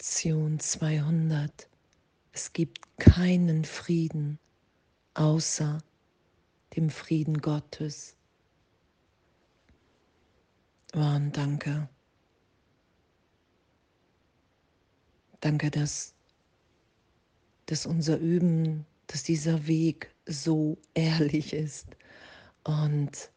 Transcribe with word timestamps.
Lektion 0.00 0.58
200. 0.58 1.68
Es 2.32 2.54
gibt 2.54 2.80
keinen 2.96 3.66
Frieden 3.66 4.38
außer 5.12 5.82
dem 6.74 6.88
Frieden 6.88 7.42
Gottes. 7.42 8.16
Und 10.94 11.36
danke. 11.36 11.86
Danke, 15.40 15.70
dass, 15.70 16.14
dass 17.66 17.84
unser 17.84 18.16
Üben, 18.16 18.86
dass 19.06 19.22
dieser 19.22 19.66
Weg 19.66 20.14
so 20.24 20.78
ehrlich 20.94 21.52
ist 21.52 21.88
und 22.64 23.30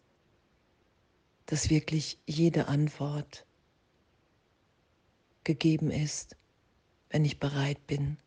dass 1.47 1.69
wirklich 1.69 2.17
jede 2.25 2.69
Antwort 2.69 3.45
gegeben 5.43 5.91
ist, 5.91 6.37
wenn 7.13 7.25
ich 7.25 7.39
bereit 7.39 7.85
bin 7.85 8.17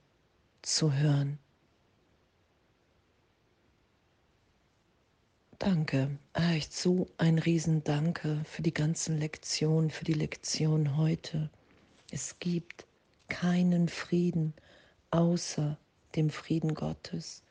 zu 0.62 0.92
hören. 0.92 1.40
Danke, 5.58 6.16
echt 6.34 6.72
so 6.72 7.08
ein 7.18 7.40
Riesendanke 7.40 8.42
für 8.44 8.62
die 8.62 8.72
ganzen 8.72 9.18
Lektionen, 9.18 9.90
für 9.90 10.04
die 10.04 10.12
Lektion 10.12 10.96
heute. 10.96 11.50
Es 12.12 12.38
gibt 12.38 12.86
keinen 13.26 13.88
Frieden 13.88 14.54
außer 15.10 15.76
dem 16.14 16.30
Frieden 16.30 16.74
Gottes. 16.74 17.42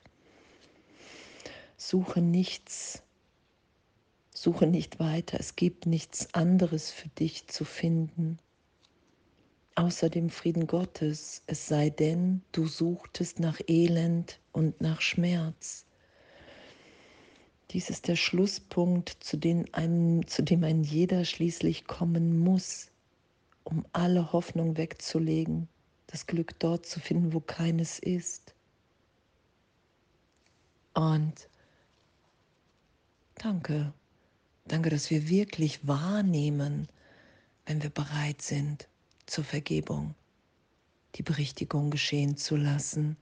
Suche 1.75 2.21
nichts, 2.21 3.03
suche 4.33 4.67
nicht 4.67 4.99
weiter, 4.99 5.37
es 5.37 5.57
gibt 5.57 5.85
nichts 5.85 6.33
anderes 6.33 6.91
für 6.91 7.09
dich 7.09 7.47
zu 7.47 7.65
finden 7.65 8.39
außer 9.75 10.09
dem 10.09 10.29
Frieden 10.29 10.67
Gottes, 10.67 11.43
es 11.47 11.67
sei 11.67 11.89
denn, 11.89 12.41
du 12.51 12.65
suchtest 12.65 13.39
nach 13.39 13.59
Elend 13.67 14.39
und 14.53 14.79
nach 14.81 15.01
Schmerz. 15.01 15.85
Dies 17.71 17.89
ist 17.89 18.07
der 18.07 18.15
Schlusspunkt, 18.15 19.09
zu 19.19 19.37
dem, 19.37 19.65
ein, 19.73 20.23
zu 20.27 20.43
dem 20.43 20.63
ein 20.63 20.83
jeder 20.83 21.25
schließlich 21.25 21.85
kommen 21.87 22.39
muss, 22.39 22.89
um 23.65 23.85
alle 23.91 24.31
Hoffnung 24.31 24.77
wegzulegen, 24.77 25.67
das 26.07 26.25
Glück 26.25 26.57
dort 26.59 26.85
zu 26.85 26.99
finden, 26.99 27.33
wo 27.33 27.41
keines 27.41 27.99
ist. 27.99 28.53
Und 30.93 31.49
danke, 33.35 33.91
danke, 34.65 34.89
dass 34.89 35.09
wir 35.09 35.27
wirklich 35.27 35.85
wahrnehmen, 35.85 36.87
wenn 37.65 37.83
wir 37.83 37.89
bereit 37.89 38.41
sind, 38.41 38.87
zur 39.25 39.43
Vergebung, 39.43 40.15
die 41.15 41.23
Berichtigung 41.23 41.91
geschehen 41.91 42.37
zu 42.37 42.55
lassen 42.55 43.17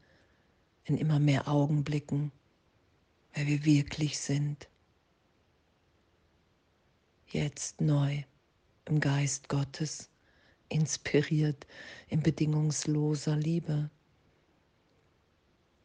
in 0.85 0.97
immer 0.97 1.19
mehr 1.19 1.47
Augenblicken, 1.47 2.31
wer 3.33 3.47
wir 3.47 3.65
wirklich 3.65 4.19
sind. 4.19 4.67
Jetzt 7.27 7.81
neu 7.81 8.23
im 8.85 8.99
Geist 8.99 9.49
Gottes, 9.49 10.09
inspiriert 10.69 11.65
in 12.09 12.21
bedingungsloser 12.21 13.35
Liebe. 13.35 13.89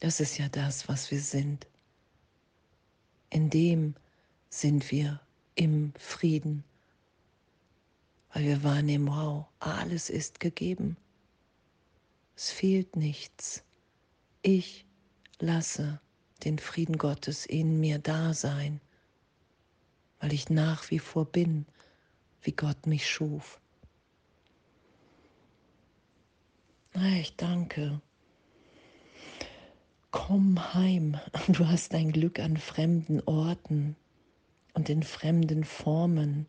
Das 0.00 0.20
ist 0.20 0.38
ja 0.38 0.48
das, 0.48 0.88
was 0.88 1.10
wir 1.10 1.20
sind. 1.20 1.66
In 3.30 3.50
dem 3.50 3.94
sind 4.48 4.91
wir 4.91 5.20
im 5.55 5.92
Frieden 5.98 6.64
weil 8.39 8.44
wir 8.44 8.62
wahrnehmen, 8.62 9.08
wow, 9.08 9.47
alles 9.58 10.11
ist 10.11 10.39
gegeben. 10.39 10.97
Es 12.36 12.53
fehlt 12.53 12.94
nichts. 12.94 13.64
Ich 14.42 14.86
lasse 15.41 16.00
den 16.44 16.61
Frieden 16.61 16.98
Gottes 16.98 17.47
in 17.47 17.81
mir 17.81 17.98
da 17.98 18.34
sein, 18.34 18.81
weil 20.21 20.32
ich 20.32 20.50
nach 20.50 20.88
wie 20.93 21.00
vor 21.00 21.25
bin, 21.25 21.66
wie 22.43 22.53
Gott 22.53 22.87
mich 22.87 23.10
schuf. 23.10 23.60
Ich 27.19 27.34
danke. 27.34 28.00
Komm 30.12 30.75
heim. 30.75 31.19
Du 31.49 31.66
hast 31.66 31.93
dein 31.93 32.12
Glück 32.12 32.38
an 32.38 32.56
fremden 32.56 33.20
Orten 33.22 33.97
und 34.75 34.88
in 34.88 35.03
fremden 35.03 35.65
Formen 35.65 36.47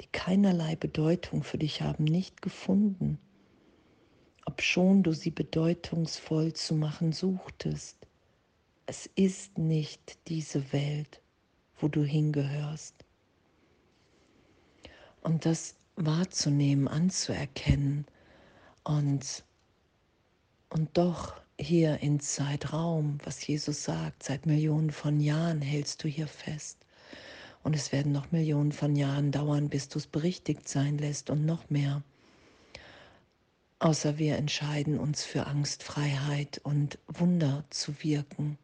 die 0.00 0.06
keinerlei 0.06 0.76
Bedeutung 0.76 1.42
für 1.42 1.58
dich 1.58 1.82
haben, 1.82 2.04
nicht 2.04 2.42
gefunden, 2.42 3.18
obschon 4.44 5.02
du 5.02 5.12
sie 5.12 5.30
bedeutungsvoll 5.30 6.52
zu 6.52 6.74
machen 6.74 7.12
suchtest. 7.12 7.96
Es 8.86 9.06
ist 9.14 9.58
nicht 9.58 10.18
diese 10.28 10.72
Welt, 10.72 11.20
wo 11.78 11.88
du 11.88 12.04
hingehörst. 12.04 12.94
Und 15.22 15.46
das 15.46 15.76
wahrzunehmen, 15.96 16.88
anzuerkennen 16.88 18.06
und, 18.82 19.44
und 20.68 20.96
doch 20.98 21.40
hier 21.58 22.00
in 22.00 22.18
Zeitraum, 22.18 23.18
was 23.24 23.46
Jesus 23.46 23.84
sagt, 23.84 24.24
seit 24.24 24.46
Millionen 24.46 24.90
von 24.90 25.20
Jahren 25.20 25.60
hältst 25.60 26.02
du 26.02 26.08
hier 26.08 26.26
fest. 26.26 26.81
Und 27.62 27.76
es 27.76 27.92
werden 27.92 28.12
noch 28.12 28.32
Millionen 28.32 28.72
von 28.72 28.96
Jahren 28.96 29.30
dauern, 29.30 29.68
bis 29.68 29.88
du 29.88 29.98
es 29.98 30.06
berichtigt 30.06 30.68
sein 30.68 30.98
lässt 30.98 31.30
und 31.30 31.46
noch 31.46 31.70
mehr. 31.70 32.02
Außer 33.78 34.18
wir 34.18 34.36
entscheiden 34.36 34.98
uns 34.98 35.24
für 35.24 35.46
Angstfreiheit 35.46 36.60
und 36.64 36.98
Wunder 37.06 37.64
zu 37.70 38.02
wirken. 38.02 38.58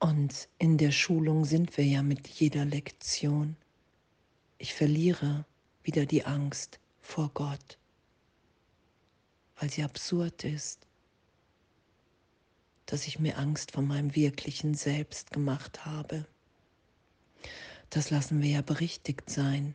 Und 0.00 0.48
in 0.58 0.78
der 0.78 0.92
Schulung 0.92 1.44
sind 1.44 1.76
wir 1.76 1.84
ja 1.84 2.02
mit 2.02 2.28
jeder 2.28 2.64
Lektion. 2.64 3.56
Ich 4.58 4.74
verliere 4.74 5.44
wieder 5.82 6.06
die 6.06 6.24
Angst 6.24 6.78
vor 7.00 7.30
Gott, 7.34 7.78
weil 9.56 9.70
sie 9.70 9.82
absurd 9.82 10.44
ist, 10.44 10.86
dass 12.86 13.06
ich 13.06 13.18
mir 13.18 13.38
Angst 13.38 13.72
vor 13.72 13.82
meinem 13.82 14.14
wirklichen 14.14 14.74
Selbst 14.74 15.32
gemacht 15.32 15.84
habe 15.84 16.26
das 17.90 18.10
lassen 18.10 18.42
wir 18.42 18.50
ja 18.50 18.62
berichtigt 18.62 19.30
sein. 19.30 19.74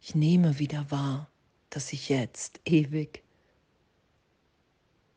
Ich 0.00 0.14
nehme 0.14 0.58
wieder 0.58 0.90
wahr, 0.90 1.30
dass 1.70 1.92
ich 1.92 2.08
jetzt 2.08 2.60
ewig 2.64 3.22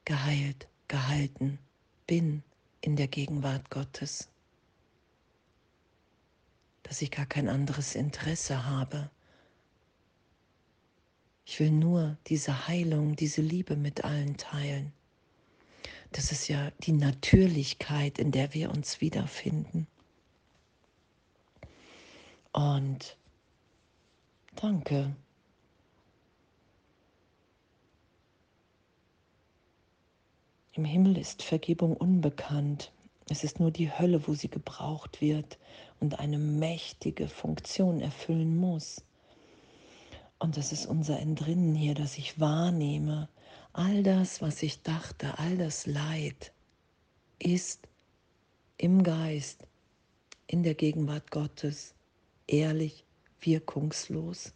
geheilt, 0.05 0.67
gehalten 0.87 1.59
bin 2.07 2.43
in 2.81 2.95
der 2.95 3.07
Gegenwart 3.07 3.69
Gottes, 3.69 4.29
dass 6.83 7.01
ich 7.01 7.11
gar 7.11 7.25
kein 7.25 7.47
anderes 7.47 7.95
Interesse 7.95 8.65
habe. 8.65 9.09
Ich 11.45 11.59
will 11.59 11.71
nur 11.71 12.17
diese 12.27 12.67
Heilung, 12.67 13.15
diese 13.15 13.41
Liebe 13.41 13.75
mit 13.75 14.03
allen 14.03 14.37
teilen. 14.37 14.91
Das 16.11 16.31
ist 16.31 16.47
ja 16.49 16.71
die 16.83 16.91
Natürlichkeit, 16.91 18.19
in 18.19 18.31
der 18.31 18.53
wir 18.53 18.71
uns 18.71 18.99
wiederfinden. 18.99 19.87
Und 22.53 23.17
danke. 24.55 25.15
Im 30.73 30.85
Himmel 30.85 31.17
ist 31.17 31.43
Vergebung 31.43 31.95
unbekannt. 31.95 32.91
Es 33.29 33.43
ist 33.43 33.59
nur 33.59 33.71
die 33.71 33.91
Hölle, 33.91 34.27
wo 34.27 34.33
sie 34.33 34.49
gebraucht 34.49 35.21
wird 35.21 35.57
und 35.99 36.19
eine 36.19 36.37
mächtige 36.37 37.27
Funktion 37.27 38.01
erfüllen 38.01 38.57
muss. 38.57 39.03
Und 40.39 40.57
das 40.57 40.71
ist 40.71 40.85
unser 40.85 41.19
Entrinnen 41.19 41.75
hier, 41.75 41.93
dass 41.93 42.17
ich 42.17 42.39
wahrnehme, 42.39 43.29
all 43.73 44.01
das, 44.01 44.41
was 44.41 44.63
ich 44.63 44.81
dachte, 44.81 45.37
all 45.37 45.57
das 45.57 45.85
Leid 45.85 46.51
ist 47.37 47.87
im 48.77 49.03
Geist, 49.03 49.67
in 50.47 50.63
der 50.63 50.73
Gegenwart 50.73 51.31
Gottes 51.31 51.93
ehrlich, 52.51 53.05
wirkungslos. 53.39 54.53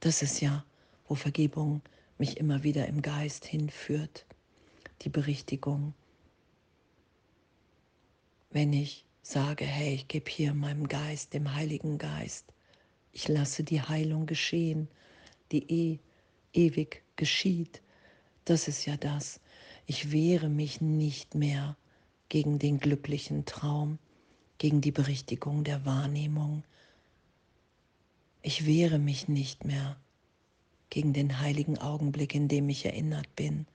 Das 0.00 0.22
ist 0.22 0.40
ja, 0.40 0.64
wo 1.08 1.14
Vergebung 1.14 1.82
mich 2.18 2.36
immer 2.36 2.62
wieder 2.62 2.86
im 2.86 3.02
Geist 3.02 3.44
hinführt, 3.44 4.26
die 5.02 5.08
Berichtigung. 5.08 5.94
Wenn 8.50 8.72
ich 8.72 9.04
sage, 9.22 9.64
hey, 9.64 9.94
ich 9.94 10.08
gebe 10.08 10.30
hier 10.30 10.54
meinem 10.54 10.86
Geist, 10.86 11.32
dem 11.32 11.54
Heiligen 11.54 11.98
Geist, 11.98 12.52
ich 13.12 13.28
lasse 13.28 13.64
die 13.64 13.80
Heilung 13.80 14.26
geschehen, 14.26 14.88
die 15.50 15.70
eh 15.70 15.98
ewig 16.52 17.02
geschieht, 17.16 17.80
das 18.44 18.68
ist 18.68 18.84
ja 18.84 18.96
das. 18.96 19.40
Ich 19.86 20.12
wehre 20.12 20.48
mich 20.48 20.80
nicht 20.80 21.34
mehr 21.34 21.76
gegen 22.28 22.58
den 22.58 22.78
glücklichen 22.78 23.44
Traum, 23.44 23.98
gegen 24.58 24.80
die 24.80 24.92
Berichtigung 24.92 25.64
der 25.64 25.84
Wahrnehmung. 25.84 26.62
Ich 28.46 28.66
wehre 28.66 28.98
mich 28.98 29.26
nicht 29.26 29.64
mehr, 29.64 29.96
gegen 30.90 31.14
den 31.14 31.40
heiligen 31.40 31.78
Augenblick, 31.78 32.34
in 32.34 32.46
dem 32.46 32.68
ich 32.68 32.84
erinnert 32.84 33.34
bin. 33.36 33.66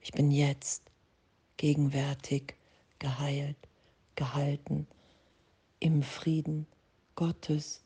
Ich 0.00 0.10
bin 0.10 0.32
jetzt 0.32 0.82
gegenwärtig 1.56 2.56
geheilt, 2.98 3.56
gehalten, 4.16 4.88
im 5.78 6.02
Frieden 6.02 6.66
Gottes. 7.14 7.84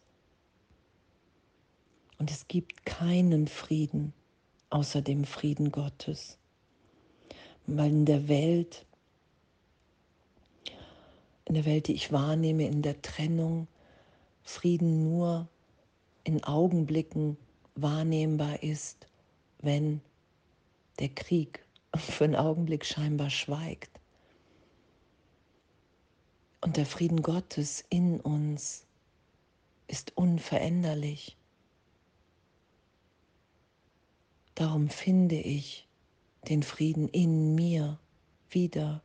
Und 2.17 2.31
es 2.31 2.49
gibt 2.49 2.87
keinen 2.87 3.47
Frieden 3.47 4.15
außer 4.71 5.03
dem 5.03 5.25
Frieden 5.25 5.71
Gottes. 5.71 6.39
Weil 7.67 7.91
in 7.91 8.07
der 8.07 8.27
Welt, 8.27 8.87
in 11.45 11.55
der 11.55 11.67
Welt, 11.67 11.89
die 11.89 11.95
ich 11.95 12.11
wahrnehme, 12.11 12.67
in 12.67 12.81
der 12.81 13.03
Trennung, 13.03 13.69
Frieden 14.45 15.03
nur 15.03 15.47
in 16.25 16.43
Augenblicken 16.45 17.37
wahrnehmbar 17.75 18.63
ist, 18.63 19.07
wenn 19.59 20.01
der 20.99 21.09
Krieg 21.11 21.65
für 21.97 22.25
einen 22.25 22.37
Augenblick 22.37 22.85
scheinbar 22.85 23.31
schweigt. 23.31 24.01
Und 26.61 26.77
der 26.77 26.87
Frieden 26.87 27.23
Gottes 27.23 27.85
in 27.91 28.21
uns 28.21 28.87
ist 29.87 30.17
unveränderlich. 30.17 31.37
Darum 34.55 34.89
finde 34.89 35.37
ich 35.37 35.87
den 36.49 36.63
Frieden 36.63 37.09
in 37.09 37.55
mir 37.55 37.99
wieder 38.49 39.03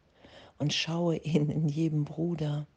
und 0.57 0.74
schaue 0.74 1.18
ihn 1.18 1.50
in 1.50 1.68
jedem 1.68 2.06
Bruder, 2.06 2.68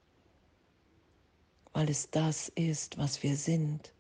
weil 1.73 1.91
es 1.91 2.11
das 2.11 2.49
ist, 2.49 2.99
was 2.99 3.23
wir 3.23 3.37
sind. 3.37 3.93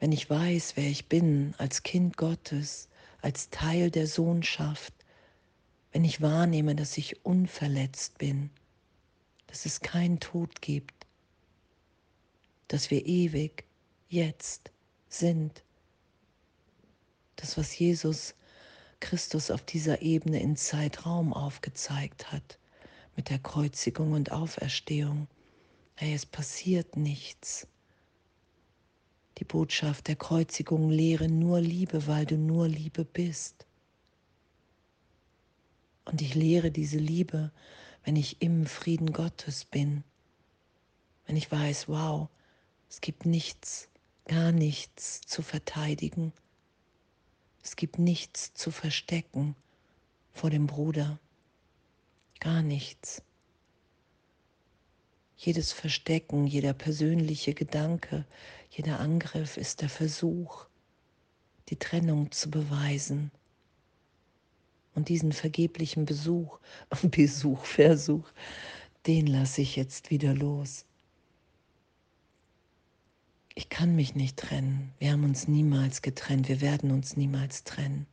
Wenn 0.00 0.12
ich 0.12 0.28
weiß, 0.30 0.76
wer 0.76 0.88
ich 0.88 1.06
bin 1.06 1.54
als 1.58 1.82
Kind 1.82 2.16
Gottes, 2.16 2.88
als 3.20 3.50
Teil 3.50 3.90
der 3.90 4.06
Sohnschaft, 4.06 4.94
wenn 5.92 6.04
ich 6.04 6.20
wahrnehme, 6.20 6.74
dass 6.76 6.96
ich 6.98 7.24
unverletzt 7.24 8.18
bin, 8.18 8.50
dass 9.48 9.66
es 9.66 9.80
keinen 9.80 10.20
Tod 10.20 10.60
gibt, 10.62 11.06
dass 12.68 12.90
wir 12.90 13.06
ewig 13.06 13.64
jetzt 14.08 14.70
sind 15.08 15.62
das, 17.36 17.56
was 17.56 17.78
Jesus 17.78 18.34
Christus 19.00 19.50
auf 19.50 19.62
dieser 19.62 20.02
Ebene 20.02 20.40
in 20.40 20.56
Zeitraum 20.56 21.32
aufgezeigt 21.32 22.32
hat, 22.32 22.58
mit 23.16 23.30
der 23.30 23.38
Kreuzigung 23.38 24.12
und 24.12 24.32
Auferstehung. 24.32 25.28
Hey, 25.94 26.14
es 26.14 26.26
passiert 26.26 26.96
nichts. 26.96 27.66
Die 29.38 29.44
Botschaft 29.44 30.08
der 30.08 30.16
Kreuzigung 30.16 30.90
lehre 30.90 31.28
nur 31.28 31.60
Liebe, 31.60 32.06
weil 32.06 32.26
du 32.26 32.36
nur 32.36 32.68
Liebe 32.68 33.04
bist. 33.04 33.66
Und 36.04 36.22
ich 36.22 36.34
lehre 36.34 36.70
diese 36.70 36.98
Liebe, 36.98 37.52
wenn 38.04 38.16
ich 38.16 38.40
im 38.42 38.66
Frieden 38.66 39.12
Gottes 39.12 39.64
bin. 39.64 40.02
Wenn 41.26 41.36
ich 41.36 41.50
weiß, 41.50 41.88
wow, 41.88 42.28
es 42.88 43.00
gibt 43.00 43.26
nichts, 43.26 43.88
gar 44.26 44.52
nichts 44.52 45.20
zu 45.20 45.42
verteidigen 45.42 46.32
es 47.68 47.76
gibt 47.76 47.98
nichts 47.98 48.54
zu 48.54 48.70
verstecken 48.70 49.54
vor 50.32 50.48
dem 50.48 50.66
Bruder. 50.66 51.18
Gar 52.40 52.62
nichts. 52.62 53.22
Jedes 55.38 55.72
Verstecken, 55.72 56.46
jeder 56.46 56.74
persönliche 56.74 57.54
Gedanke, 57.54 58.26
jeder 58.70 59.00
Angriff 59.00 59.56
ist 59.56 59.80
der 59.80 59.88
Versuch, 59.88 60.66
die 61.70 61.76
Trennung 61.76 62.30
zu 62.30 62.50
beweisen. 62.50 63.30
Und 64.94 65.08
diesen 65.08 65.32
vergeblichen 65.32 66.04
Besuch, 66.04 66.58
Besuch, 67.02 67.64
Versuch, 67.64 68.28
den 69.06 69.26
lasse 69.26 69.62
ich 69.62 69.76
jetzt 69.76 70.10
wieder 70.10 70.34
los 70.34 70.84
ich 73.58 73.68
kann 73.68 73.96
mich 73.96 74.14
nicht 74.14 74.36
trennen. 74.36 74.92
Wir 75.00 75.10
haben 75.10 75.24
uns 75.24 75.48
niemals 75.48 76.00
getrennt. 76.00 76.48
Wir 76.48 76.60
werden 76.60 76.92
uns 76.92 77.16
niemals 77.16 77.64
trennen. 77.64 78.06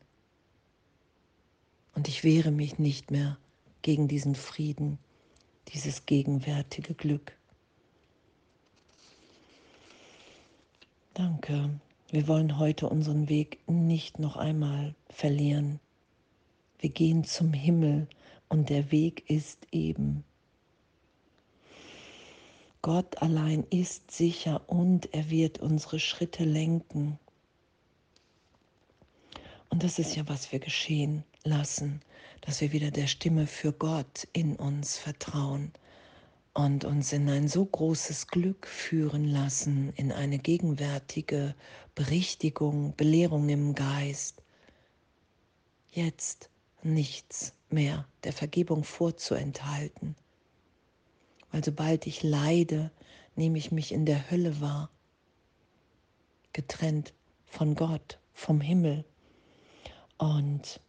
Und 1.93 2.07
ich 2.07 2.23
wehre 2.23 2.49
mich 2.49 2.79
nicht 2.79 3.11
mehr 3.11 3.37
gegen 3.83 4.07
diesen 4.07 4.33
Frieden, 4.33 4.97
dieses 5.73 6.05
gegenwärtige 6.05 6.93
Glück. 6.93 7.33
Danke. 11.13 11.79
Wir 12.09 12.27
wollen 12.27 12.59
heute 12.59 12.87
unseren 12.89 13.29
Weg 13.29 13.59
nicht 13.67 14.19
noch 14.19 14.37
einmal 14.37 14.95
verlieren. 15.09 15.79
Wir 16.79 16.89
gehen 16.89 17.23
zum 17.23 17.51
Himmel 17.53 18.07
und 18.47 18.69
der 18.69 18.91
Weg 18.91 19.29
ist 19.29 19.67
eben 19.71 20.23
Gott 22.85 23.19
allein 23.19 23.63
ist 23.71 24.11
sicher 24.11 24.61
und 24.69 25.11
er 25.11 25.31
wird 25.31 25.57
unsere 25.57 25.99
Schritte 25.99 26.43
lenken. 26.43 27.17
Und 29.69 29.83
das 29.83 29.97
ist 29.97 30.15
ja, 30.15 30.27
was 30.27 30.51
wir 30.51 30.59
geschehen 30.59 31.23
lassen, 31.45 32.01
dass 32.41 32.59
wir 32.59 32.73
wieder 32.73 32.91
der 32.91 33.07
Stimme 33.07 33.47
für 33.47 33.71
Gott 33.71 34.27
in 34.33 34.57
uns 34.57 34.97
vertrauen 34.97 35.71
und 36.53 36.83
uns 36.83 37.13
in 37.13 37.29
ein 37.29 37.47
so 37.47 37.65
großes 37.65 38.27
Glück 38.27 38.67
führen 38.67 39.23
lassen, 39.23 39.93
in 39.95 40.11
eine 40.11 40.37
gegenwärtige 40.37 41.55
Berichtigung, 41.95 42.93
Belehrung 42.97 43.47
im 43.47 43.73
Geist. 43.75 44.43
Jetzt 45.91 46.49
nichts 46.83 47.53
mehr 47.69 48.05
der 48.25 48.33
Vergebung 48.33 48.83
vorzuenthalten 48.83 50.17
weil 51.55 51.63
sobald 51.63 52.05
ich 52.05 52.21
leide, 52.21 52.91
nehme 53.37 53.57
ich 53.57 53.71
mich 53.71 53.93
in 53.93 54.05
der 54.05 54.29
Hölle 54.29 54.59
wahr, 54.59 54.89
getrennt 56.51 57.13
von 57.45 57.75
Gott, 57.75 58.19
vom 58.33 58.59
Himmel. 58.59 59.05
Und 60.17 60.81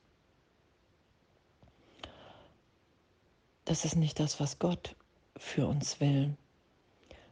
das 3.66 3.84
ist 3.84 3.96
nicht 3.96 4.18
das, 4.20 4.40
was 4.40 4.58
Gott 4.58 4.96
für 5.36 5.66
uns 5.66 6.00
will. 6.00 6.34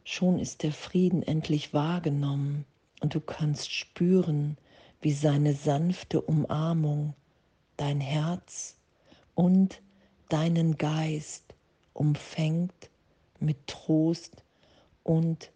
Schon 0.03 0.37
ist 0.37 0.61
der 0.61 0.71
Frieden 0.71 1.23
endlich 1.23 1.73
wahrgenommen 1.73 2.65
und 3.01 3.15
du 3.15 3.21
kannst 3.21 3.71
spüren, 3.71 4.57
wie 5.01 5.13
seine 5.13 5.53
sanfte 5.53 6.21
Umarmung 6.21 7.15
dein 7.77 7.99
Herz 7.99 8.75
und 9.33 9.81
deinen 10.29 10.77
Geist 10.77 11.55
umfängt 11.93 12.89
mit 13.39 13.67
Trost 13.67 14.43
und 15.03 15.51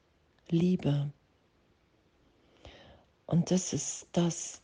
Liebe. 0.48 1.12
Und 3.26 3.52
das 3.52 3.74
ist 3.74 4.08
das, 4.14 4.62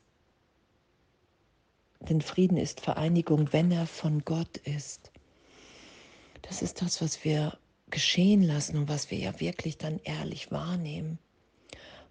denn 2.00 2.22
Frieden 2.22 2.57
ist 2.57 2.81
Vereinigung, 2.81 3.51
wenn 3.51 3.72
er 3.72 3.86
von 3.86 4.24
Gott 4.24 4.57
ist. 4.57 5.04
Das 6.48 6.62
ist 6.62 6.82
das, 6.82 7.02
was 7.02 7.24
wir 7.24 7.58
geschehen 7.90 8.44
lassen 8.44 8.78
und 8.78 8.90
was 8.90 9.12
wir 9.12 9.18
ja 9.18 9.40
wirklich 9.40 9.78
dann 9.78 10.00
ehrlich 10.04 10.52
wahrnehmen. 10.52 11.20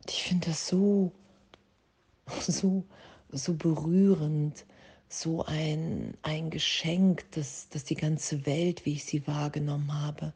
Und 0.01 0.11
ich 0.11 0.23
finde 0.23 0.49
das 0.49 0.67
so, 0.67 1.13
so, 2.41 2.85
so 3.31 3.55
berührend, 3.55 4.65
so 5.09 5.45
ein, 5.45 6.17
ein 6.23 6.51
Geschenk, 6.51 7.31
dass, 7.33 7.69
dass 7.69 7.85
die 7.85 7.95
ganze 7.95 8.47
Welt, 8.47 8.85
wie 8.85 8.95
ich 8.95 9.05
sie 9.05 9.27
wahrgenommen 9.27 10.03
habe, 10.03 10.33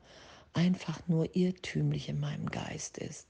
einfach 0.53 1.01
nur 1.09 1.35
irrtümlich 1.35 2.09
in 2.09 2.21
meinem 2.21 2.47
Geist 2.51 2.99
ist. 2.99 3.27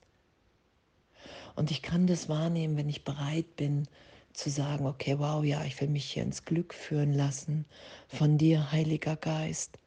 Und 1.57 1.71
ich 1.71 1.83
kann 1.83 2.07
das 2.07 2.29
wahrnehmen, 2.29 2.77
wenn 2.77 2.89
ich 2.89 3.05
bereit 3.05 3.57
bin 3.57 3.89
zu 4.33 4.51
sagen, 4.51 4.87
okay, 4.87 5.19
wow, 5.19 5.43
ja, 5.43 5.65
ich 5.65 5.81
will 5.81 5.89
mich 5.89 6.13
hier 6.13 6.23
ins 6.23 6.45
Glück 6.45 6.73
führen 6.73 7.13
lassen 7.13 7.65
von 8.07 8.39
dir, 8.39 8.71
Heiliger 8.71 9.17
Geist. 9.17 9.79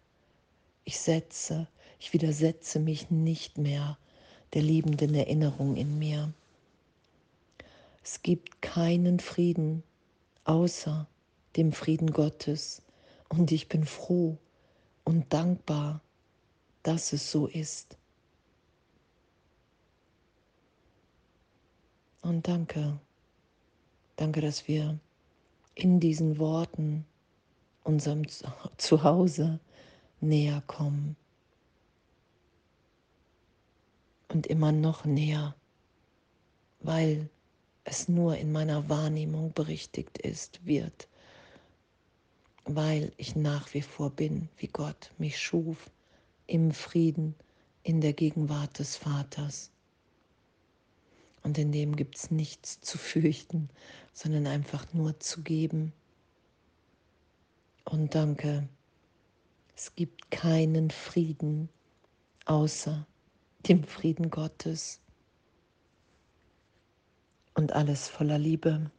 Ich 0.84 1.00
setze, 1.00 1.68
ich 2.00 2.14
widersetze 2.14 2.80
mich 2.80 3.10
nicht 3.10 3.58
mehr 3.58 3.98
der 4.54 4.62
liebenden 4.62 5.16
Erinnerung 5.16 5.76
in 5.76 6.00
mir. 6.00 6.34
Es 8.04 8.22
gibt 8.22 8.62
keinen 8.62 9.20
Frieden 9.20 9.84
außer 10.44 11.08
dem 11.56 11.72
Frieden 11.72 12.12
Gottes 12.12 12.82
und 13.30 13.52
ich 13.52 13.68
bin 13.68 13.86
froh 13.86 14.38
und 15.04 15.32
dankbar 15.32 16.02
dass 16.84 17.14
es 17.14 17.32
so 17.32 17.48
ist. 17.48 17.98
Und 22.22 22.48
danke, 22.48 23.00
danke, 24.16 24.42
dass 24.42 24.68
wir 24.68 25.00
in 25.76 26.00
diesen 26.00 26.38
Worten 26.38 27.06
unserem 27.84 28.24
Zuhause 28.78 29.60
näher 30.22 30.62
kommen 30.68 31.16
und 34.30 34.48
immer 34.48 34.72
noch 34.72 35.06
näher, 35.06 35.56
weil 36.80 37.30
es 37.84 38.08
nur 38.08 38.38
in 38.38 38.52
meiner 38.52 38.90
Wahrnehmung 38.90 39.54
berichtigt 39.54 40.18
ist, 40.20 40.66
wird, 40.66 41.08
weil 42.66 43.12
ich 43.18 43.36
nach 43.36 43.74
wie 43.74 43.82
vor 43.82 44.12
bin, 44.12 44.50
wie 44.58 44.68
Gott 44.68 45.12
mich 45.18 45.40
schuf, 45.40 45.90
im 46.48 46.72
Frieden, 46.72 47.36
in 47.84 48.02
der 48.02 48.14
Gegenwart 48.14 48.78
des 48.80 48.96
Vaters. 48.96 49.72
Und 51.44 51.58
in 51.58 51.72
dem 51.72 51.96
gibt 51.96 52.18
es 52.18 52.30
nichts 52.30 52.82
zu 52.82 52.98
fürchten, 52.98 53.70
sondern 54.14 54.46
einfach 54.46 54.94
nur 54.94 55.20
zu 55.20 55.42
geben. 55.42 55.92
Und 57.86 58.14
danke, 58.14 58.70
es 59.82 59.96
gibt 59.96 60.30
keinen 60.30 60.92
Frieden 60.92 61.68
außer 62.46 63.08
dem 63.68 63.84
Frieden 63.84 64.30
Gottes 64.30 65.02
und 67.56 67.74
alles 67.74 68.08
voller 68.08 68.38
Liebe. 68.38 68.92